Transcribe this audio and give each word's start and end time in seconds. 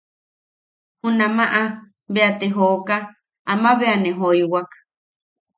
Junamaʼa 1.01 1.61
bea 2.13 2.29
te 2.39 2.45
jooka 2.55 2.95
ama 3.51 3.69
bea 3.79 3.95
ne 3.99 4.09
joiwak. 4.19 4.69